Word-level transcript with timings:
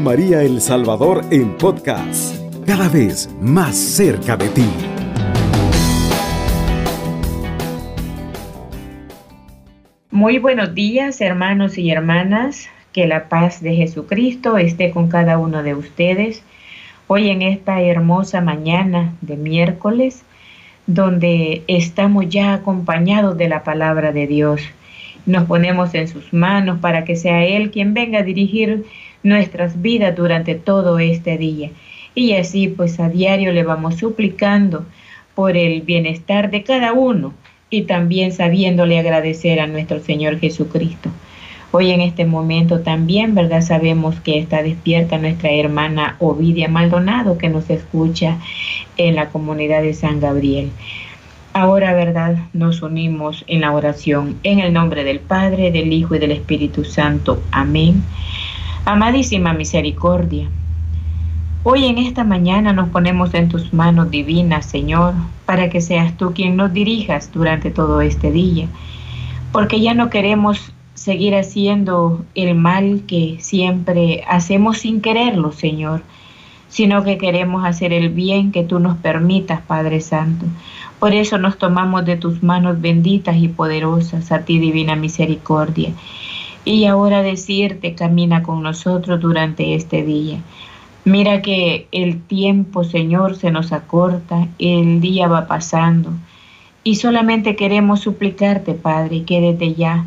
María 0.00 0.42
El 0.42 0.60
Salvador 0.60 1.24
en 1.30 1.56
podcast, 1.56 2.36
cada 2.66 2.88
vez 2.88 3.30
más 3.40 3.76
cerca 3.76 4.36
de 4.36 4.48
ti. 4.48 4.66
Muy 10.10 10.38
buenos 10.38 10.74
días, 10.74 11.20
hermanos 11.20 11.78
y 11.78 11.90
hermanas. 11.90 12.68
Que 12.92 13.06
la 13.06 13.28
paz 13.28 13.62
de 13.62 13.74
Jesucristo 13.74 14.56
esté 14.56 14.90
con 14.90 15.08
cada 15.08 15.38
uno 15.38 15.62
de 15.62 15.74
ustedes. 15.74 16.42
Hoy 17.06 17.30
en 17.30 17.42
esta 17.42 17.80
hermosa 17.80 18.40
mañana 18.40 19.14
de 19.20 19.36
miércoles, 19.36 20.24
donde 20.86 21.62
estamos 21.68 22.28
ya 22.28 22.54
acompañados 22.54 23.36
de 23.36 23.48
la 23.48 23.62
palabra 23.64 24.12
de 24.12 24.26
Dios. 24.26 24.62
Nos 25.26 25.44
ponemos 25.44 25.94
en 25.94 26.08
sus 26.08 26.32
manos 26.32 26.78
para 26.80 27.04
que 27.04 27.16
sea 27.16 27.44
Él 27.44 27.70
quien 27.70 27.94
venga 27.94 28.20
a 28.20 28.22
dirigir 28.22 28.84
nuestras 29.26 29.82
vidas 29.82 30.16
durante 30.16 30.54
todo 30.54 30.98
este 30.98 31.36
día. 31.36 31.70
Y 32.14 32.32
así 32.34 32.68
pues 32.68 32.98
a 33.00 33.08
diario 33.08 33.52
le 33.52 33.64
vamos 33.64 33.96
suplicando 33.96 34.86
por 35.34 35.56
el 35.56 35.82
bienestar 35.82 36.50
de 36.50 36.62
cada 36.62 36.92
uno 36.92 37.34
y 37.68 37.82
también 37.82 38.32
sabiéndole 38.32 38.98
agradecer 38.98 39.60
a 39.60 39.66
nuestro 39.66 40.00
Señor 40.00 40.38
Jesucristo. 40.38 41.10
Hoy 41.72 41.90
en 41.90 42.00
este 42.00 42.24
momento 42.24 42.80
también, 42.80 43.34
¿verdad? 43.34 43.60
Sabemos 43.60 44.18
que 44.20 44.38
está 44.38 44.62
despierta 44.62 45.18
nuestra 45.18 45.50
hermana 45.50 46.16
Ovidia 46.20 46.68
Maldonado 46.68 47.36
que 47.36 47.48
nos 47.48 47.68
escucha 47.68 48.38
en 48.96 49.16
la 49.16 49.28
comunidad 49.30 49.82
de 49.82 49.92
San 49.92 50.20
Gabriel. 50.20 50.70
Ahora, 51.52 51.94
¿verdad? 51.94 52.36
Nos 52.52 52.82
unimos 52.82 53.44
en 53.46 53.62
la 53.62 53.72
oración 53.72 54.38
en 54.42 54.60
el 54.60 54.72
nombre 54.72 55.04
del 55.04 55.20
Padre, 55.20 55.72
del 55.72 55.92
Hijo 55.92 56.14
y 56.14 56.18
del 56.18 56.32
Espíritu 56.32 56.84
Santo. 56.84 57.42
Amén. 57.50 58.04
Amadísima 58.88 59.52
misericordia. 59.52 60.48
Hoy 61.64 61.86
en 61.86 61.98
esta 61.98 62.22
mañana 62.22 62.72
nos 62.72 62.90
ponemos 62.90 63.34
en 63.34 63.48
tus 63.48 63.72
manos 63.72 64.12
divinas, 64.12 64.64
Señor, 64.64 65.14
para 65.44 65.68
que 65.70 65.80
seas 65.80 66.16
tú 66.16 66.32
quien 66.32 66.54
nos 66.54 66.72
dirijas 66.72 67.32
durante 67.32 67.72
todo 67.72 68.00
este 68.00 68.30
día, 68.30 68.68
porque 69.50 69.80
ya 69.80 69.92
no 69.92 70.08
queremos 70.08 70.70
seguir 70.94 71.34
haciendo 71.34 72.24
el 72.36 72.54
mal 72.54 73.02
que 73.08 73.38
siempre 73.40 74.22
hacemos 74.28 74.78
sin 74.78 75.00
quererlo, 75.00 75.50
Señor, 75.50 76.02
sino 76.68 77.02
que 77.02 77.18
queremos 77.18 77.64
hacer 77.64 77.92
el 77.92 78.10
bien 78.10 78.52
que 78.52 78.62
tú 78.62 78.78
nos 78.78 78.98
permitas, 78.98 79.62
Padre 79.62 80.00
Santo. 80.00 80.46
Por 81.00 81.12
eso 81.12 81.38
nos 81.38 81.58
tomamos 81.58 82.04
de 82.04 82.14
tus 82.14 82.40
manos 82.44 82.80
benditas 82.80 83.36
y 83.36 83.48
poderosas, 83.48 84.30
a 84.30 84.44
ti 84.44 84.60
divina 84.60 84.94
misericordia. 84.94 85.90
Y 86.66 86.84
ahora 86.86 87.22
decirte, 87.22 87.94
camina 87.94 88.42
con 88.42 88.60
nosotros 88.60 89.20
durante 89.20 89.76
este 89.76 90.02
día. 90.02 90.40
Mira 91.04 91.40
que 91.40 91.86
el 91.92 92.20
tiempo, 92.20 92.82
Señor, 92.82 93.36
se 93.36 93.52
nos 93.52 93.72
acorta, 93.72 94.48
el 94.58 95.00
día 95.00 95.28
va 95.28 95.46
pasando. 95.46 96.10
Y 96.82 96.96
solamente 96.96 97.54
queremos 97.54 98.00
suplicarte, 98.00 98.74
Padre, 98.74 99.22
que 99.22 99.40
desde 99.40 99.74
ya 99.74 100.06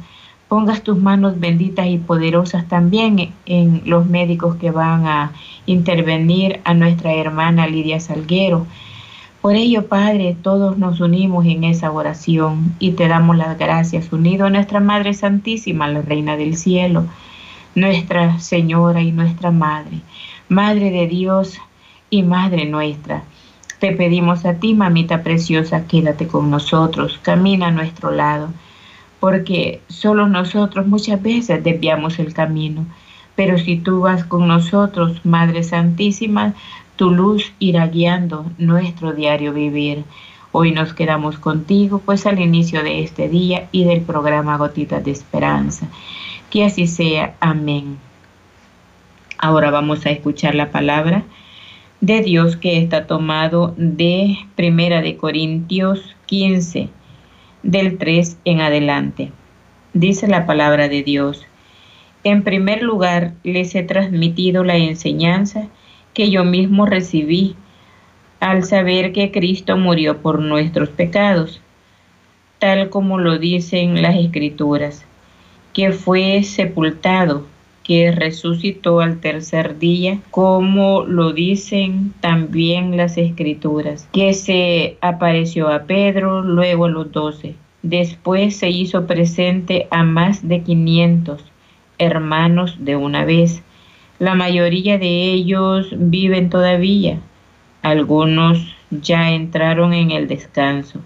pongas 0.49 0.83
tus 0.83 0.97
manos 0.97 1.39
benditas 1.39 1.88
y 1.88 1.97
poderosas 1.97 2.67
también 2.67 3.31
en 3.45 3.81
los 3.85 4.05
médicos 4.05 4.57
que 4.57 4.71
van 4.71 5.07
a 5.07 5.31
intervenir 5.66 6.59
a 6.66 6.73
nuestra 6.73 7.13
hermana 7.13 7.67
Lidia 7.67 8.01
Salguero 8.01 8.67
por 9.41 9.55
ello, 9.55 9.87
Padre, 9.87 10.35
todos 10.41 10.77
nos 10.77 10.99
unimos 10.99 11.45
en 11.45 11.63
esa 11.63 11.91
oración 11.91 12.75
y 12.79 12.91
te 12.91 13.07
damos 13.07 13.37
las 13.37 13.57
gracias, 13.57 14.11
unido 14.11 14.47
a 14.47 14.49
nuestra 14.49 14.81
Madre 14.81 15.13
Santísima, 15.13 15.87
la 15.87 16.01
Reina 16.01 16.35
del 16.35 16.57
Cielo, 16.57 17.05
nuestra 17.73 18.39
Señora 18.39 19.01
y 19.01 19.11
nuestra 19.11 19.51
Madre, 19.51 20.01
Madre 20.49 20.91
de 20.91 21.07
Dios 21.07 21.57
y 22.09 22.23
Madre 22.23 22.66
nuestra. 22.66 23.23
Te 23.79 23.94
pedimos 23.94 24.45
a 24.45 24.55
ti, 24.55 24.73
mamita 24.73 25.23
preciosa, 25.23 25.88
quédate 25.88 26.28
con 26.28 26.51
nosotros, 26.51 27.17
camina 27.22 27.67
a 27.67 27.72
nuestro 27.72 28.11
lado, 28.11 28.49
porque 29.22 29.79
solo 29.88 30.28
nosotros 30.28 30.85
muchas 30.85 31.22
veces 31.22 31.63
desviamos 31.63 32.19
el 32.19 32.33
camino. 32.33 32.85
Pero 33.35 33.57
si 33.57 33.78
tú 33.78 34.01
vas 34.01 34.25
con 34.25 34.49
nosotros, 34.49 35.22
Madre 35.23 35.63
Santísima, 35.63 36.55
tu 36.99 37.11
luz 37.11 37.53
irá 37.59 37.87
guiando 37.87 38.51
nuestro 38.57 39.13
diario 39.13 39.53
vivir. 39.53 40.03
Hoy 40.51 40.73
nos 40.73 40.93
quedamos 40.93 41.39
contigo, 41.39 42.01
pues 42.03 42.25
al 42.25 42.41
inicio 42.41 42.83
de 42.83 42.99
este 43.01 43.29
día 43.29 43.69
y 43.71 43.85
del 43.85 44.01
programa 44.01 44.57
Gotitas 44.57 45.01
de 45.05 45.11
Esperanza. 45.11 45.87
Que 46.49 46.65
así 46.65 46.87
sea. 46.87 47.37
Amén. 47.39 47.97
Ahora 49.37 49.71
vamos 49.71 50.05
a 50.05 50.09
escuchar 50.09 50.55
la 50.55 50.71
palabra 50.71 51.23
de 52.01 52.19
Dios 52.21 52.57
que 52.57 52.77
está 52.77 53.07
tomado 53.07 53.73
de 53.77 54.37
Primera 54.57 55.01
de 55.01 55.16
Corintios 55.16 56.17
15, 56.25 56.89
del 57.63 57.97
3 57.97 58.39
en 58.43 58.59
adelante. 58.59 59.31
Dice 59.93 60.27
la 60.27 60.45
palabra 60.45 60.89
de 60.89 61.01
Dios. 61.03 61.45
En 62.25 62.43
primer 62.43 62.83
lugar, 62.83 63.35
les 63.45 63.73
he 63.75 63.83
transmitido 63.83 64.66
la 64.66 64.75
enseñanza 64.75 65.69
que 66.14 66.30
yo 66.30 66.44
mismo 66.44 66.86
recibí 66.86 67.56
al 68.40 68.64
saber 68.64 69.12
que 69.12 69.31
Cristo 69.31 69.78
murió 69.78 70.22
por 70.22 70.40
nuestros 70.40 70.90
pecados, 70.90 71.62
tal 72.59 72.90
como 72.90 73.18
lo 73.18 73.38
dicen 73.38 74.02
las 74.02 74.16
escrituras, 74.16 75.06
que 75.74 75.92
fue 75.92 76.44
sepultado, 76.44 77.46
que 77.84 78.12
resucitó 78.12 79.00
al 79.00 79.20
tercer 79.20 79.80
día, 79.80 80.20
como 80.30 81.03
lo 81.03 81.34
dicen 81.34 82.14
también 82.22 82.97
las 82.97 83.18
escrituras, 83.18 84.08
que 84.14 84.34
se 84.34 84.97
apareció 85.02 85.70
a 85.70 85.84
Pedro, 85.84 86.44
luego 86.44 86.86
a 86.86 86.90
los 86.90 87.12
doce. 87.12 87.56
Después 87.81 88.58
se 88.58 88.70
hizo 88.70 89.08
presente 89.08 89.88
a 89.90 90.03
más 90.03 90.47
de 90.47 90.62
quinientos 90.62 91.44
hermanos 91.97 92.78
de 92.80 92.96
una 92.96 93.26
vez 93.26 93.62
la 94.19 94.35
mayoría 94.35 94.97
de 94.97 95.31
ellos 95.31 95.88
viven 95.97 96.50
todavía. 96.50 97.22
Algunos 97.81 98.75
ya 98.91 99.31
entraron 99.31 99.94
en 99.94 100.12
el 100.12 100.28
descanso. 100.28 101.00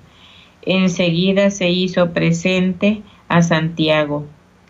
Enseguida 0.63 1.51
se 1.51 1.69
hizo 1.69 2.11
presente 2.11 3.03
a 3.27 3.43
Santiago, 3.43 4.25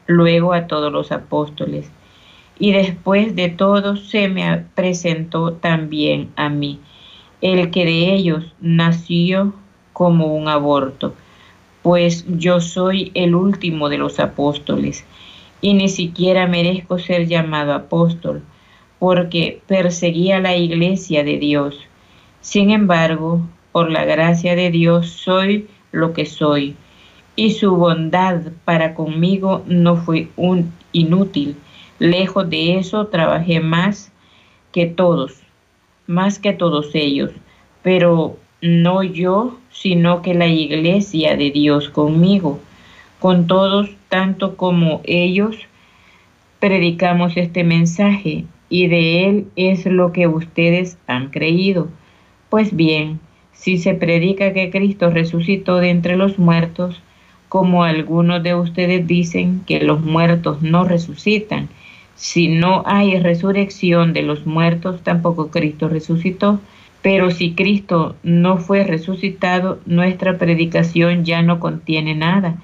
luego 0.07 0.53
a 0.53 0.67
todos 0.67 0.91
los 0.91 1.13
apóstoles. 1.13 1.89
Y 2.59 2.73
después 2.73 3.33
de 3.35 3.47
todo 3.47 3.95
se 3.95 4.27
me 4.27 4.65
presentó 4.75 5.53
también 5.53 6.29
a 6.35 6.49
mí, 6.49 6.79
el 7.41 7.71
que 7.71 7.85
de 7.85 8.13
ellos 8.13 8.53
nació 8.59 9.53
como 9.93 10.35
un 10.35 10.49
aborto, 10.49 11.13
pues 11.81 12.25
yo 12.27 12.59
soy 12.59 13.11
el 13.13 13.35
último 13.35 13.89
de 13.89 13.97
los 13.97 14.19
apóstoles 14.19 15.05
y 15.63 15.73
ni 15.73 15.87
siquiera 15.87 16.45
merezco 16.45 16.99
ser 16.99 17.25
llamado 17.25 17.73
apóstol, 17.73 18.43
porque 18.99 19.61
perseguía 19.65 20.41
la 20.41 20.57
iglesia 20.57 21.23
de 21.23 21.37
Dios. 21.39 21.79
Sin 22.41 22.69
embargo, 22.69 23.39
por 23.71 23.89
la 23.89 24.03
gracia 24.03 24.57
de 24.57 24.71
Dios 24.71 25.07
soy 25.09 25.69
lo 25.93 26.11
que 26.11 26.25
soy, 26.25 26.75
y 27.37 27.51
su 27.51 27.77
bondad 27.77 28.41
para 28.65 28.93
conmigo 28.93 29.63
no 29.65 29.95
fue 29.95 30.27
un 30.35 30.73
inútil. 30.91 31.55
Lejos 31.97 32.49
de 32.49 32.77
eso 32.77 33.07
trabajé 33.07 33.61
más 33.61 34.11
que 34.73 34.85
todos, 34.85 35.43
más 36.07 36.39
que 36.39 36.51
todos 36.51 36.89
ellos, 36.93 37.31
pero 37.83 38.35
no 38.59 39.01
yo, 39.01 39.59
sino 39.71 40.21
que 40.21 40.33
la 40.33 40.47
iglesia 40.47 41.37
de 41.37 41.51
Dios 41.51 41.87
conmigo 41.87 42.59
con 43.23 43.47
todos, 43.47 43.89
tanto 44.09 44.57
como 44.57 44.99
ellos, 45.05 45.55
predicamos 46.59 47.37
este 47.37 47.63
mensaje 47.63 48.43
y 48.67 48.87
de 48.87 49.29
él 49.29 49.45
es 49.55 49.85
lo 49.85 50.11
que 50.11 50.27
ustedes 50.27 50.97
han 51.07 51.29
creído. 51.29 51.87
Pues 52.49 52.75
bien, 52.75 53.21
si 53.53 53.77
se 53.77 53.93
predica 53.93 54.51
que 54.51 54.69
Cristo 54.69 55.09
resucitó 55.09 55.77
de 55.77 55.91
entre 55.91 56.17
los 56.17 56.37
muertos, 56.37 57.01
como 57.47 57.85
algunos 57.85 58.43
de 58.43 58.55
ustedes 58.55 59.07
dicen 59.07 59.61
que 59.65 59.79
los 59.79 60.01
muertos 60.01 60.61
no 60.61 60.83
resucitan, 60.83 61.69
si 62.15 62.49
no 62.49 62.83
hay 62.85 63.17
resurrección 63.21 64.11
de 64.11 64.23
los 64.23 64.45
muertos, 64.45 65.01
tampoco 65.01 65.49
Cristo 65.49 65.87
resucitó. 65.87 66.59
Pero 67.01 67.31
si 67.31 67.53
Cristo 67.53 68.17
no 68.21 68.57
fue 68.57 68.83
resucitado, 68.83 69.79
nuestra 69.85 70.37
predicación 70.37 71.23
ya 71.23 71.41
no 71.41 71.61
contiene 71.61 72.15
nada 72.15 72.57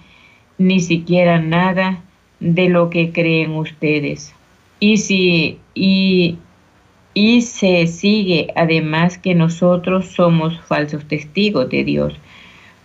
ni 0.59 0.79
siquiera 0.79 1.39
nada 1.39 2.03
de 2.39 2.69
lo 2.69 2.91
que 2.91 3.11
creen 3.11 3.55
ustedes. 3.55 4.35
Y 4.79 4.97
si 4.97 5.57
y, 5.73 6.37
y 7.15 7.41
se 7.41 7.87
sigue 7.87 8.53
además 8.55 9.17
que 9.17 9.33
nosotros 9.33 10.09
somos 10.09 10.59
falsos 10.61 11.05
testigos 11.05 11.69
de 11.69 11.83
Dios, 11.83 12.13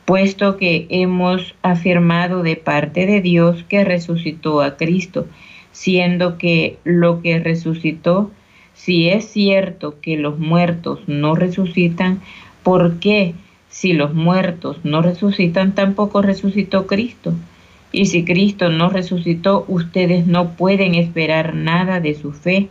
puesto 0.07 0.57
que 0.57 0.87
hemos 0.89 1.55
afirmado 1.61 2.43
de 2.43 2.57
parte 2.57 3.05
de 3.05 3.21
Dios 3.21 3.65
que 3.69 3.85
resucitó 3.85 4.63
a 4.63 4.79
Cristo, 4.79 5.27
siendo 5.73 6.39
que 6.39 6.79
lo 6.85 7.21
que 7.21 7.39
resucitó 7.39 8.31
si 8.75 9.09
es 9.09 9.27
cierto 9.27 10.01
que 10.01 10.17
los 10.17 10.39
muertos 10.39 11.01
no 11.07 11.35
resucitan, 11.35 12.21
¿por 12.63 12.99
qué 12.99 13.35
si 13.69 13.93
los 13.93 14.15
muertos 14.15 14.79
no 14.85 15.01
resucitan 15.01 15.75
tampoco 15.75 16.23
resucitó 16.23 16.87
Cristo? 16.87 17.33
Y 17.95 18.07
si 18.07 18.25
Cristo 18.25 18.71
no 18.71 18.89
resucitó, 18.89 19.65
ustedes 19.69 20.27
no 20.27 20.57
pueden 20.57 20.97
esperar 20.97 21.55
nada 21.55 22.01
de 22.01 22.17
su 22.17 22.33
fe 22.33 22.69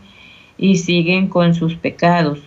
y 0.58 0.76
siguen 0.76 1.30
con 1.30 1.56
sus 1.56 1.76
pecados. 1.76 2.42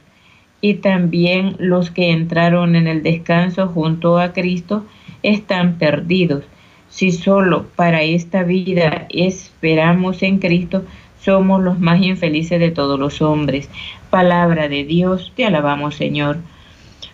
Y 0.61 0.75
también 0.75 1.57
los 1.59 1.91
que 1.91 2.11
entraron 2.11 2.77
en 2.77 2.87
el 2.87 3.03
descanso 3.03 3.69
junto 3.69 4.19
a 4.19 4.35
Cristo 4.35 4.85
están 5.23 5.79
perdidos. 5.79 6.45
Si 6.91 7.13
solo 7.13 7.65
para 7.77 8.03
esta 8.03 8.43
vida 8.43 9.07
esperamos 9.09 10.23
en 10.23 10.39
Cristo, 10.39 10.85
somos 11.19 11.63
los 11.63 11.81
más 11.81 12.03
infelices 12.03 12.61
de 12.61 12.73
todos 12.73 13.01
los 13.01 13.23
hombres. 13.23 13.71
Palabra 14.11 14.69
de 14.69 14.85
Dios, 14.85 15.33
te 15.35 15.47
alabamos 15.47 15.95
Señor. 15.95 16.41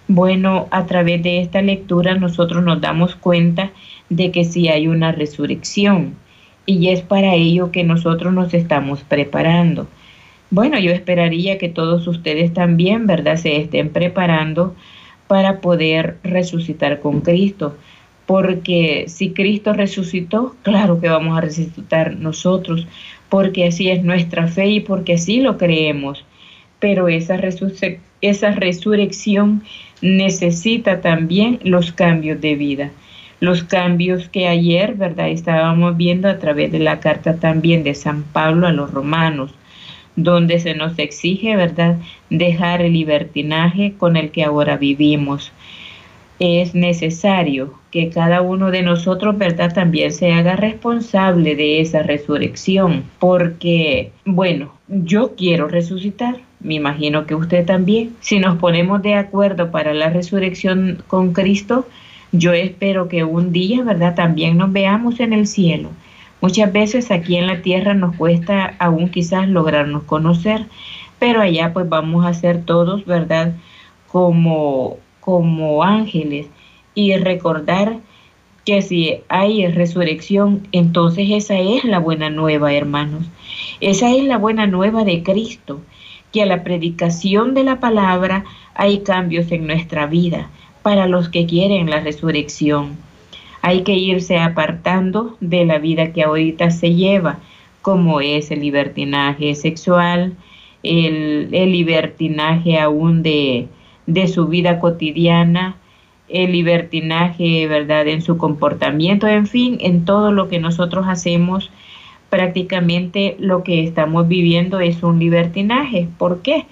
Bueno, 0.09 0.67
a 0.73 0.87
través 0.87 1.23
de 1.23 1.41
esta 1.41 1.63
lectura 1.63 2.17
nosotros 2.17 2.65
nos 2.65 2.81
damos 2.81 3.15
cuenta 3.15 3.71
de 4.17 4.31
que 4.31 4.45
sí 4.45 4.69
hay 4.69 4.89
una 4.89 5.13
resurrección 5.13 6.15
y 6.67 6.89
es 6.89 7.03
para 7.03 7.35
ello 7.35 7.71
que 7.73 7.85
nosotros 7.85 8.33
nos 8.33 8.55
estamos 8.55 9.03
preparando. 9.03 9.89
Bueno, 10.51 10.79
yo 10.79 10.91
esperaría 10.93 11.59
que 11.59 11.69
todos 11.69 12.07
ustedes 12.07 12.53
también, 12.53 13.07
¿verdad?, 13.07 13.37
se 13.37 13.57
estén 13.57 13.91
preparando 13.91 14.75
para 15.27 15.61
poder 15.61 16.19
resucitar 16.23 17.01
con 17.01 17.23
Cristo. 17.23 17.77
Porque 18.27 19.07
si 19.09 19.31
Cristo 19.31 19.73
resucitó, 19.73 20.55
claro 20.63 21.01
que 21.01 21.09
vamos 21.09 21.37
a 21.37 21.41
resucitar 21.41 22.17
nosotros, 22.17 22.87
porque 23.29 23.67
así 23.67 23.91
es 23.91 24.05
nuestra 24.05 24.47
fe 24.47 24.67
y 24.69 24.81
porque 24.81 25.15
así 25.15 25.41
lo 25.41 25.57
creemos. 25.59 26.25
Pero 26.79 27.09
esa, 27.09 27.41
esa 28.21 28.51
resurrección 28.53 29.63
necesita 30.01 31.01
también 31.01 31.61
los 31.65 31.93
cambios 31.93 32.41
de 32.41 32.55
vida 32.55 32.91
los 33.43 33.65
cambios 33.65 34.29
que 34.29 34.47
ayer, 34.47 34.95
¿verdad? 34.95 35.29
Estábamos 35.29 35.97
viendo 35.97 36.29
a 36.29 36.39
través 36.39 36.71
de 36.71 36.79
la 36.79 37.01
carta 37.01 37.39
también 37.39 37.83
de 37.83 37.93
San 37.93 38.23
Pablo 38.23 38.69
a 38.69 38.73
los 38.73 38.93
romanos, 38.93 39.53
donde 40.15 40.61
se 40.61 40.77
nos 40.77 40.97
exige, 40.97 41.57
¿verdad?, 41.57 41.97
dejar 42.31 42.83
el 42.83 42.93
libertinaje 42.93 43.95
con 43.99 44.17
el 44.17 44.31
que 44.31 44.45
ahora 44.45 44.77
vivimos. 44.77 45.51
Es 46.39 46.77
necesario 46.77 47.75
que 47.91 48.11
cada 48.11 48.43
uno 48.43 48.71
de 48.71 48.83
nosotros, 48.83 49.37
¿verdad?, 49.37 49.75
también 49.75 50.13
se 50.13 50.33
haga 50.33 50.55
responsable 50.55 51.57
de 51.57 51.81
esa 51.81 52.05
resurrección, 52.05 53.03
porque, 53.19 54.13
bueno, 54.25 54.73
yo 54.87 55.35
quiero 55.35 55.67
resucitar, 55.67 56.37
me 56.61 56.75
imagino 56.75 57.27
que 57.27 57.35
usted 57.35 57.67
también. 57.67 58.15
Si 58.21 58.39
nos 58.39 58.59
ponemos 58.59 59.03
de 59.03 59.17
acuerdo 59.17 59.73
para 59.73 59.95
la 59.95 60.11
resurrección 60.11 61.03
con 61.09 61.33
Cristo, 61.33 61.89
yo 62.33 62.55
espero 62.55 63.09
que 63.09 63.25
un 63.25 63.53
día, 63.53 63.83
¿verdad?, 63.85 64.15
también 64.15 64.57
nos 64.57 64.73
veamos 64.73 65.21
en 65.21 65.35
el 65.35 65.47
cielo. 65.47 65.91
Muchas 66.41 66.73
veces 66.73 67.11
aquí 67.11 67.37
en 67.37 67.47
la 67.47 67.61
tierra 67.61 67.95
nos 67.95 68.17
cuesta 68.17 68.75
aún 68.79 69.11
quizás 69.11 69.49
lograrnos 69.49 70.05
conocer, 70.05 70.65
pero 71.19 71.43
allá 71.43 71.73
pues 71.73 71.89
vamos 71.89 72.27
a 72.27 72.35
ser 72.35 72.65
todos, 72.65 73.05
¿verdad?, 73.05 73.55
como, 74.09 74.97
como 75.21 75.85
ángeles 75.85 76.47
y 76.95 77.15
recordar 77.17 77.99
que 78.65 78.81
si 78.81 79.21
hay 79.29 79.67
resurrección, 79.67 80.67
entonces 80.73 81.29
esa 81.31 81.59
es 81.59 81.85
la 81.85 81.99
buena 81.99 82.31
nueva, 82.31 82.73
hermanos. 82.73 83.25
Esa 83.81 84.11
es 84.11 84.25
la 84.25 84.39
buena 84.39 84.67
nueva 84.67 85.05
de 85.05 85.23
Cristo, 85.23 85.81
que 86.33 86.43
a 86.43 86.47
la 86.47 86.65
predicación 86.65 87.55
de 87.55 87.65
la 87.65 87.81
palabra 87.81 88.45
hay 88.75 89.01
cambios 89.01 89.51
en 89.53 89.67
nuestra 89.67 90.07
vida 90.07 90.49
para 90.83 91.07
los 91.07 91.29
que 91.29 91.47
quieren 91.47 91.91
la 91.91 92.01
resurrección. 92.01 92.97
Hay 93.63 93.83
que 93.83 93.95
irse 93.95 94.39
apartando 94.39 95.37
de 95.41 95.65
la 95.65 95.79
vida 95.79 96.13
que 96.13 96.23
ahorita 96.23 96.71
se 96.71 96.95
lleva, 96.95 97.39
como 97.81 98.21
es 98.21 98.51
el 98.51 98.61
libertinaje 98.61 99.55
sexual, 99.55 100.35
el, 100.83 101.51
libertinaje 101.51 102.79
aún 102.79 103.23
de, 103.23 103.69
de 104.07 104.29
su 104.29 104.49
vida 104.49 104.81
cotidiana, 104.81 105.77
el 106.29 106.53
libertinaje, 106.53 107.67
¿verdad?, 107.67 108.09
en 108.09 108.23
su 108.23 108.37
comportamiento, 108.37 109.29
en 109.29 109.47
fin, 109.47 109.79
en 109.81 110.05
todo 110.05 110.33
lo 110.33 110.49
que 110.49 110.59
nosotros 110.59 111.07
hacemos, 111.09 111.71
prácticamente 112.31 113.37
lo 113.39 113.63
que 113.63 113.85
estamos 113.85 114.27
viviendo 114.27 114.81
es 114.81 115.03
un 115.03 115.19
libertinaje. 115.19 116.09
¿Por 116.19 116.41
qué? 116.41 116.67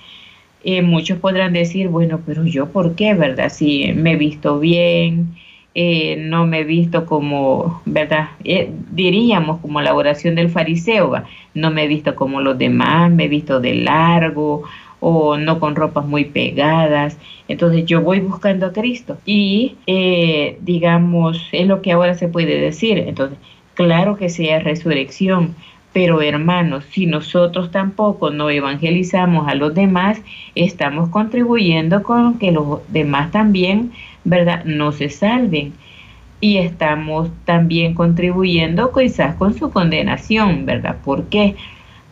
Eh, 0.62 0.82
muchos 0.82 1.18
podrán 1.18 1.52
decir, 1.54 1.88
bueno, 1.88 2.20
pero 2.26 2.44
yo 2.44 2.68
por 2.70 2.94
qué, 2.94 3.14
¿verdad? 3.14 3.48
Si 3.48 3.92
me 3.94 4.12
he 4.12 4.16
visto 4.16 4.58
bien, 4.58 5.34
eh, 5.74 6.16
no 6.18 6.46
me 6.46 6.60
he 6.60 6.64
visto 6.64 7.06
como, 7.06 7.80
¿verdad? 7.86 8.30
Eh, 8.44 8.70
diríamos 8.90 9.60
como 9.60 9.80
la 9.80 9.94
oración 9.94 10.34
del 10.34 10.50
fariseo, 10.50 11.14
no 11.54 11.70
me 11.70 11.84
he 11.84 11.88
visto 11.88 12.14
como 12.14 12.42
los 12.42 12.58
demás, 12.58 13.10
me 13.10 13.24
he 13.24 13.28
visto 13.28 13.60
de 13.60 13.74
largo 13.74 14.64
o 15.00 15.38
no 15.38 15.60
con 15.60 15.76
ropas 15.76 16.04
muy 16.04 16.26
pegadas. 16.26 17.16
Entonces 17.48 17.86
yo 17.86 18.02
voy 18.02 18.20
buscando 18.20 18.66
a 18.66 18.72
Cristo 18.72 19.16
y 19.24 19.76
digamos, 20.60 21.48
es 21.52 21.66
lo 21.66 21.80
que 21.80 21.92
ahora 21.92 22.14
se 22.14 22.28
puede 22.28 22.60
decir. 22.60 22.98
Entonces, 22.98 23.38
claro 23.74 24.16
que 24.16 24.28
sea 24.28 24.60
resurrección, 24.60 25.54
pero 25.92 26.22
hermanos, 26.22 26.84
si 26.90 27.06
nosotros 27.06 27.70
tampoco 27.70 28.30
no 28.30 28.48
evangelizamos 28.48 29.48
a 29.48 29.54
los 29.54 29.74
demás, 29.74 30.22
estamos 30.54 31.08
contribuyendo 31.08 32.02
con 32.02 32.38
que 32.38 32.52
los 32.52 32.80
demás 32.88 33.32
también, 33.32 33.90
¿verdad?, 34.24 34.64
no 34.64 34.92
se 34.92 35.08
salven. 35.08 35.72
Y 36.40 36.58
estamos 36.58 37.30
también 37.44 37.94
contribuyendo 37.94 38.92
quizás 38.92 39.34
con 39.34 39.54
su 39.54 39.70
condenación, 39.70 40.64
¿verdad? 40.64 40.96
¿Por 41.04 41.24
qué? 41.24 41.56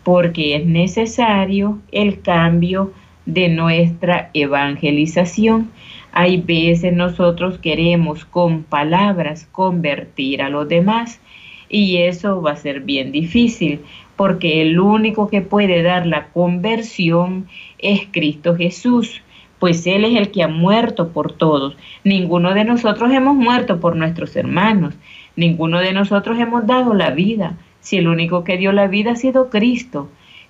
Porque 0.02 0.56
es 0.56 0.66
necesario 0.66 1.78
el 1.92 2.20
cambio 2.20 2.92
de 3.26 3.48
nuestra 3.48 4.30
evangelización. 4.34 5.70
Hay 6.12 6.38
veces 6.38 6.92
nosotros 6.92 7.58
queremos 7.58 8.24
con 8.24 8.64
palabras 8.64 9.48
convertir 9.52 10.42
a 10.42 10.48
los 10.48 10.68
demás 10.68 11.20
y 11.68 11.98
eso 11.98 12.40
va 12.42 12.52
a 12.52 12.56
ser 12.56 12.80
bien 12.80 13.12
difícil 13.12 13.80
porque 14.16 14.62
el 14.62 14.80
único 14.80 15.28
que 15.28 15.42
puede 15.42 15.82
dar 15.82 16.06
la 16.06 16.28
conversión 16.28 17.46
es 17.78 18.08
Cristo 18.10 18.56
Jesús, 18.56 19.22
pues 19.58 19.86
Él 19.86 20.04
es 20.04 20.16
el 20.16 20.30
que 20.30 20.42
ha 20.42 20.48
muerto 20.48 21.10
por 21.10 21.32
todos. 21.32 21.76
Ninguno 22.02 22.52
de 22.52 22.64
nosotros 22.64 23.12
hemos 23.12 23.36
muerto 23.36 23.80
por 23.80 23.96
nuestros 23.96 24.34
hermanos, 24.34 24.94
ninguno 25.36 25.78
de 25.78 25.92
nosotros 25.92 26.38
hemos 26.38 26.66
dado 26.66 26.94
la 26.94 27.10
vida, 27.10 27.56
si 27.80 27.98
el 27.98 28.08
único 28.08 28.42
que 28.42 28.56
dio 28.56 28.72
la 28.72 28.88
vida 28.88 29.12
ha 29.12 29.16
sido 29.16 29.50
Cristo. 29.50 30.08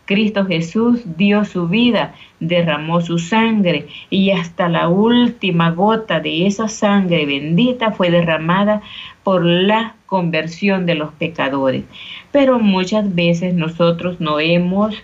Cristo 0.08 0.46
Jesús 0.46 1.02
dio 1.18 1.44
su 1.44 1.68
vida, 1.68 2.14
derramó 2.40 3.02
su 3.02 3.18
sangre 3.18 3.88
y 4.08 4.30
hasta 4.30 4.70
la 4.70 4.88
última 4.88 5.70
gota 5.72 6.18
de 6.18 6.46
esa 6.46 6.66
sangre 6.66 7.26
bendita 7.26 7.90
fue 7.92 8.10
derramada 8.10 8.80
por 9.22 9.44
la 9.44 9.96
conversión 10.06 10.86
de 10.86 10.94
los 10.94 11.12
pecadores. 11.12 11.84
Pero 12.32 12.58
muchas 12.58 13.14
veces 13.14 13.52
nosotros 13.52 14.18
no 14.18 14.40
hemos 14.40 14.94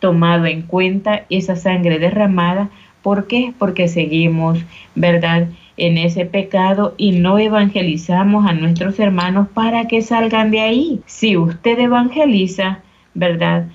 tomado 0.00 0.46
en 0.46 0.62
cuenta 0.62 1.24
esa 1.30 1.54
sangre 1.54 2.00
derramada. 2.00 2.68
¿Por 3.00 3.28
qué? 3.28 3.52
Porque 3.60 3.86
seguimos, 3.86 4.58
¿verdad? 4.96 5.46
En 5.76 5.98
ese 5.98 6.26
pecado 6.26 6.96
y 6.96 7.12
no 7.12 7.38
evangelizamos 7.38 8.44
a 8.44 8.54
nuestros 8.54 8.98
hermanos 8.98 9.46
para 9.54 9.86
que 9.86 10.02
salgan 10.02 10.50
de 10.50 10.62
ahí. 10.62 11.00
Si 11.06 11.36
usted 11.36 11.78
evangeliza, 11.78 12.80
¿verdad? 13.14 13.68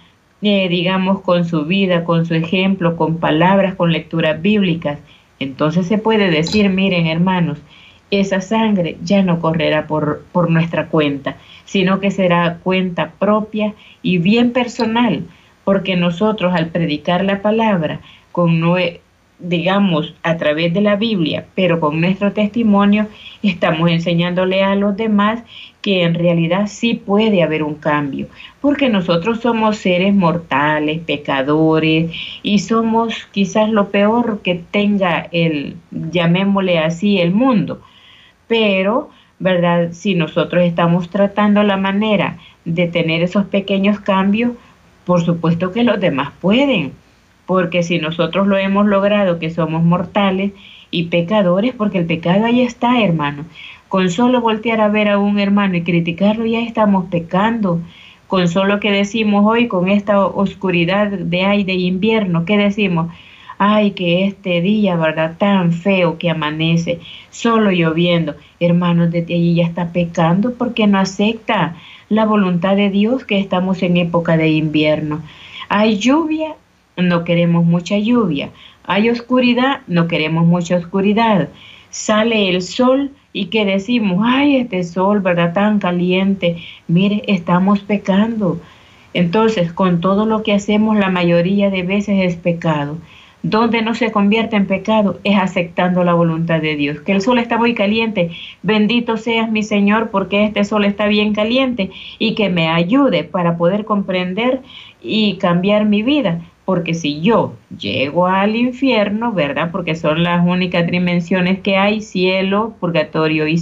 Eh, 0.45 0.67
digamos, 0.67 1.21
con 1.21 1.45
su 1.45 1.63
vida, 1.63 2.03
con 2.03 2.25
su 2.25 2.33
ejemplo, 2.33 2.97
con 2.97 3.17
palabras, 3.17 3.75
con 3.75 3.93
lecturas 3.93 4.41
bíblicas. 4.41 4.99
Entonces 5.39 5.87
se 5.87 5.97
puede 5.97 6.29
decir, 6.29 6.69
miren 6.69 7.07
hermanos, 7.07 7.59
esa 8.11 8.41
sangre 8.41 8.97
ya 9.01 9.23
no 9.23 9.39
correrá 9.39 9.87
por, 9.87 10.25
por 10.33 10.51
nuestra 10.51 10.87
cuenta, 10.87 11.37
sino 11.63 12.01
que 12.01 12.11
será 12.11 12.57
cuenta 12.61 13.13
propia 13.17 13.73
y 14.01 14.17
bien 14.17 14.51
personal, 14.51 15.23
porque 15.63 15.95
nosotros 15.95 16.53
al 16.53 16.67
predicar 16.67 17.23
la 17.23 17.41
palabra 17.41 18.01
con, 18.33 18.61
digamos, 19.39 20.13
a 20.23 20.37
través 20.37 20.73
de 20.73 20.81
la 20.81 20.95
Biblia, 20.95 21.45
pero 21.55 21.79
con 21.79 21.99
nuestro 21.99 22.31
testimonio, 22.31 23.07
estamos 23.41 23.89
enseñándole 23.89 24.63
a 24.63 24.75
los 24.75 24.95
demás 24.95 25.43
que 25.81 26.03
en 26.03 26.13
realidad 26.13 26.67
sí 26.67 26.93
puede 26.93 27.43
haber 27.43 27.61
un 27.61 27.75
cambio, 27.75 28.27
porque 28.61 28.87
nosotros 28.87 29.41
somos 29.41 29.77
seres 29.77 30.13
mortales, 30.13 31.01
pecadores, 31.01 32.11
y 32.41 32.59
somos 32.59 33.25
quizás 33.31 33.69
lo 33.69 33.89
peor 33.89 34.41
que 34.41 34.61
tenga 34.71 35.27
el, 35.31 35.75
llamémosle 35.91 36.79
así, 36.79 37.19
el 37.19 37.31
mundo. 37.31 37.81
Pero, 38.47 39.09
¿verdad? 39.39 39.91
Si 39.91 40.15
nosotros 40.15 40.63
estamos 40.63 41.09
tratando 41.09 41.63
la 41.63 41.75
manera 41.75 42.37
de 42.63 42.87
tener 42.87 43.21
esos 43.21 43.45
pequeños 43.45 43.99
cambios, 43.99 44.53
por 45.03 45.21
supuesto 45.21 45.73
que 45.73 45.83
los 45.83 45.99
demás 45.99 46.31
pueden 46.39 46.93
porque 47.45 47.83
si 47.83 47.99
nosotros 47.99 48.47
lo 48.47 48.57
hemos 48.57 48.85
logrado, 48.85 49.39
que 49.39 49.49
somos 49.49 49.83
mortales 49.83 50.51
y 50.91 51.05
pecadores, 51.05 51.73
porque 51.73 51.97
el 51.99 52.05
pecado 52.05 52.45
ahí 52.45 52.61
está, 52.61 53.01
hermano. 53.01 53.45
Con 53.89 54.09
solo 54.09 54.41
voltear 54.41 54.81
a 54.81 54.89
ver 54.89 55.09
a 55.09 55.19
un 55.19 55.39
hermano 55.39 55.75
y 55.75 55.83
criticarlo 55.83 56.45
ya 56.45 56.61
estamos 56.61 57.05
pecando. 57.09 57.79
Con 58.27 58.47
solo 58.47 58.79
que 58.79 58.91
decimos 58.91 59.45
hoy, 59.45 59.67
con 59.67 59.89
esta 59.89 60.25
oscuridad 60.25 61.07
de 61.07 61.45
aire 61.45 61.73
de 61.73 61.79
invierno, 61.79 62.45
¿qué 62.45 62.57
decimos? 62.57 63.11
Ay, 63.59 63.91
que 63.91 64.25
este 64.25 64.61
día, 64.61 64.95
¿verdad? 64.95 65.35
Tan 65.37 65.71
feo 65.71 66.17
que 66.17 66.29
amanece, 66.29 66.99
solo 67.29 67.71
lloviendo. 67.71 68.35
Hermanos, 68.59 69.11
desde 69.11 69.35
allí 69.35 69.55
ya 69.55 69.65
está 69.65 69.91
pecando 69.93 70.53
porque 70.55 70.87
no 70.87 70.97
acepta 70.97 71.75
la 72.09 72.25
voluntad 72.25 72.75
de 72.75 72.89
Dios 72.89 73.25
que 73.25 73.39
estamos 73.39 73.83
en 73.83 73.97
época 73.97 74.37
de 74.37 74.49
invierno. 74.49 75.21
Hay 75.69 75.97
lluvia, 75.97 76.55
no 76.97 77.23
queremos 77.23 77.65
mucha 77.65 77.97
lluvia. 77.97 78.51
Hay 78.85 79.09
oscuridad, 79.09 79.81
no 79.87 80.07
queremos 80.07 80.45
mucha 80.45 80.75
oscuridad. 80.75 81.49
Sale 81.89 82.49
el 82.49 82.61
sol 82.61 83.11
y 83.31 83.45
que 83.45 83.65
decimos, 83.65 84.21
ay, 84.23 84.57
este 84.57 84.83
sol, 84.83 85.21
¿verdad? 85.21 85.53
Tan 85.53 85.79
caliente. 85.79 86.57
Mire, 86.87 87.23
estamos 87.27 87.79
pecando. 87.79 88.59
Entonces, 89.13 89.71
con 89.71 90.01
todo 90.01 90.25
lo 90.25 90.43
que 90.43 90.53
hacemos, 90.53 90.97
la 90.97 91.09
mayoría 91.09 91.69
de 91.69 91.83
veces 91.83 92.23
es 92.23 92.35
pecado. 92.35 92.97
Donde 93.41 93.81
no 93.81 93.93
se 93.93 94.11
convierte 94.11 94.55
en 94.55 94.67
pecado 94.67 95.19
es 95.25 95.37
aceptando 95.37 96.03
la 96.03 96.13
voluntad 96.13 96.61
de 96.61 96.75
Dios. 96.77 97.01
Que 97.01 97.11
el 97.11 97.21
sol 97.21 97.39
está 97.39 97.57
muy 97.57 97.73
caliente, 97.73 98.31
bendito 98.61 99.17
seas 99.17 99.51
mi 99.51 99.63
Señor 99.63 100.11
porque 100.11 100.45
este 100.45 100.63
sol 100.63 100.85
está 100.85 101.07
bien 101.07 101.33
caliente 101.33 101.91
y 102.19 102.35
que 102.35 102.49
me 102.49 102.69
ayude 102.69 103.25
para 103.25 103.57
poder 103.57 103.83
comprender 103.83 104.61
y 105.01 105.35
cambiar 105.39 105.85
mi 105.85 106.03
vida. 106.03 106.39
Porque 106.65 106.93
si 106.93 107.21
yo 107.21 107.55
llego 107.77 108.27
al 108.27 108.55
infierno, 108.55 109.33
¿verdad? 109.33 109.69
Porque 109.71 109.95
son 109.95 110.23
las 110.23 110.45
únicas 110.45 110.87
dimensiones 110.87 111.59
que 111.59 111.77
hay, 111.77 112.01
cielo, 112.01 112.73
purgatorio 112.79 113.47
y, 113.47 113.61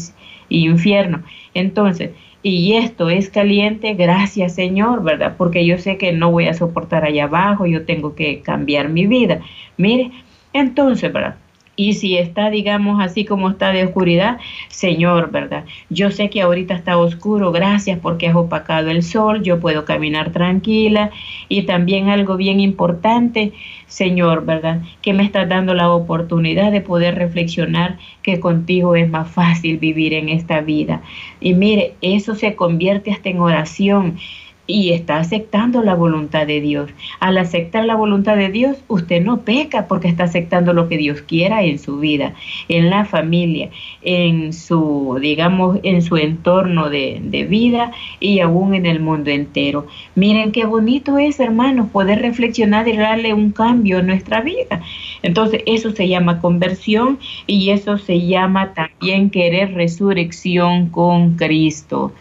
infierno. 0.49 1.23
Entonces, 1.53 2.11
y 2.43 2.73
esto 2.73 3.09
es 3.09 3.29
caliente, 3.29 3.93
gracias 3.93 4.55
Señor, 4.55 5.03
¿verdad? 5.03 5.35
Porque 5.37 5.65
yo 5.65 5.77
sé 5.77 5.97
que 5.97 6.11
no 6.11 6.31
voy 6.31 6.47
a 6.47 6.53
soportar 6.53 7.03
allá 7.05 7.25
abajo, 7.25 7.65
yo 7.65 7.85
tengo 7.85 8.15
que 8.15 8.41
cambiar 8.41 8.89
mi 8.89 9.07
vida. 9.07 9.41
Mire, 9.77 10.11
entonces, 10.53 11.11
¿verdad? 11.13 11.35
Y 11.81 11.93
si 11.93 12.15
está, 12.15 12.51
digamos, 12.51 13.01
así 13.01 13.25
como 13.25 13.49
está 13.49 13.71
de 13.71 13.83
oscuridad, 13.83 14.37
Señor, 14.67 15.31
¿verdad? 15.31 15.65
Yo 15.89 16.11
sé 16.11 16.29
que 16.29 16.43
ahorita 16.43 16.75
está 16.75 16.95
oscuro, 16.95 17.51
gracias 17.51 17.97
porque 17.97 18.27
has 18.27 18.35
opacado 18.35 18.91
el 18.91 19.01
sol, 19.01 19.41
yo 19.41 19.59
puedo 19.59 19.83
caminar 19.83 20.31
tranquila. 20.31 21.09
Y 21.49 21.63
también 21.63 22.09
algo 22.09 22.37
bien 22.37 22.59
importante, 22.59 23.53
Señor, 23.87 24.45
¿verdad? 24.45 24.83
Que 25.01 25.13
me 25.13 25.23
estás 25.23 25.49
dando 25.49 25.73
la 25.73 25.89
oportunidad 25.91 26.71
de 26.71 26.81
poder 26.81 27.15
reflexionar 27.15 27.97
que 28.21 28.39
contigo 28.39 28.95
es 28.95 29.09
más 29.09 29.27
fácil 29.31 29.79
vivir 29.79 30.13
en 30.13 30.29
esta 30.29 30.61
vida. 30.61 31.01
Y 31.39 31.55
mire, 31.55 31.95
eso 32.01 32.35
se 32.35 32.53
convierte 32.53 33.11
hasta 33.11 33.29
en 33.29 33.39
oración 33.39 34.19
y 34.67 34.91
está 34.93 35.17
aceptando 35.17 35.83
la 35.83 35.95
voluntad 35.95 36.47
de 36.47 36.61
Dios. 36.61 36.89
Al 37.19 37.37
aceptar 37.37 37.85
la 37.85 37.95
voluntad 37.95 38.37
de 38.37 38.49
Dios, 38.49 38.77
usted 38.87 39.21
no 39.21 39.41
peca 39.41 39.87
porque 39.87 40.07
está 40.07 40.25
aceptando 40.25 40.73
lo 40.73 40.87
que 40.87 40.97
Dios 40.97 41.21
quiera 41.21 41.63
en 41.63 41.79
su 41.79 41.99
vida, 41.99 42.33
en 42.69 42.89
la 42.89 43.05
familia, 43.05 43.69
en 44.01 44.53
su, 44.53 45.17
digamos, 45.21 45.79
en 45.83 46.01
su 46.01 46.17
entorno 46.17 46.89
de, 46.89 47.19
de 47.23 47.45
vida 47.45 47.91
y 48.19 48.39
aún 48.39 48.73
en 48.73 48.85
el 48.85 48.99
mundo 48.99 49.29
entero. 49.29 49.87
Miren 50.15 50.51
qué 50.51 50.65
bonito 50.65 51.17
es, 51.17 51.39
hermanos, 51.39 51.89
poder 51.91 52.21
reflexionar 52.21 52.87
y 52.87 52.97
darle 52.97 53.33
un 53.33 53.51
cambio 53.51 53.99
a 53.99 54.03
nuestra 54.03 54.41
vida. 54.41 54.81
Entonces, 55.23 55.63
eso 55.65 55.91
se 55.91 56.07
llama 56.07 56.39
conversión 56.39 57.19
y 57.47 57.71
eso 57.71 57.97
se 57.97 58.25
llama 58.25 58.73
también 58.73 59.29
querer 59.29 59.73
resurrección 59.73 60.89
con 60.89 61.35
Cristo. 61.35 62.13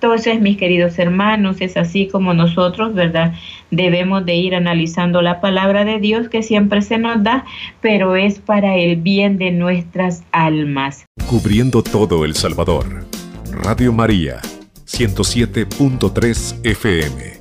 Entonces, 0.00 0.40
mis 0.40 0.56
queridos 0.56 0.96
hermanos, 1.00 1.60
es 1.60 1.76
así 1.76 2.06
como 2.06 2.32
nosotros, 2.32 2.94
¿verdad? 2.94 3.34
Debemos 3.72 4.24
de 4.24 4.36
ir 4.36 4.54
analizando 4.54 5.22
la 5.22 5.40
palabra 5.40 5.84
de 5.84 5.98
Dios 5.98 6.28
que 6.28 6.44
siempre 6.44 6.82
se 6.82 6.98
nos 6.98 7.24
da, 7.24 7.44
pero 7.80 8.14
es 8.14 8.38
para 8.38 8.76
el 8.76 8.94
bien 8.96 9.38
de 9.38 9.50
nuestras 9.50 10.22
almas. 10.30 11.04
Cubriendo 11.28 11.82
todo 11.82 12.24
El 12.24 12.36
Salvador. 12.36 13.06
Radio 13.50 13.92
María, 13.92 14.40
107.3 14.86 16.60
FM. 16.62 17.37